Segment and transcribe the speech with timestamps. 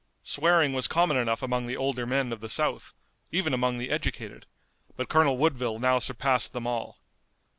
[0.23, 2.95] Swearing was common enough among the older men of the South,
[3.31, 4.47] even among the educated,
[4.95, 6.97] but Colonel Woodville now surpassed them all.